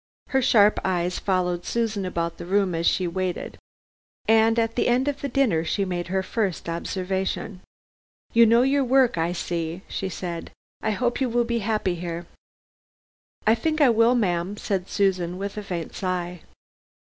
Her 0.29 0.41
sharp 0.41 0.79
eyes 0.83 1.19
followed 1.19 1.63
Susan 1.63 2.05
about 2.05 2.37
the 2.37 2.45
room 2.47 2.73
as 2.73 2.87
she 2.87 3.05
waited, 3.05 3.59
and 4.27 4.57
at 4.57 4.75
the 4.75 4.87
end 4.87 5.07
of 5.07 5.21
the 5.21 5.29
dinner 5.29 5.63
she 5.63 5.85
made 5.85 6.07
her 6.07 6.23
first 6.23 6.67
observation. 6.67 7.61
"You 8.33 8.47
know 8.47 8.63
your 8.63 8.83
work 8.83 9.19
I 9.19 9.31
see," 9.31 9.83
she 9.87 10.09
said. 10.09 10.49
"I 10.81 10.89
hope 10.89 11.21
you 11.21 11.29
will 11.29 11.43
be 11.43 11.59
happy 11.59 11.93
here!" 11.93 12.25
"I 13.45 13.53
think 13.53 13.79
I 13.79 13.91
will, 13.91 14.15
ma'am," 14.15 14.57
said 14.57 14.89
Susan, 14.89 15.37
with 15.37 15.55
a 15.55 15.61
faint 15.61 15.93
sigh. 15.93 16.41